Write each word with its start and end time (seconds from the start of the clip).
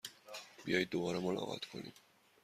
بیایید 0.65 0.89
دوباره 0.89 1.19
ملاقات 1.19 1.65
کنیم! 1.65 1.93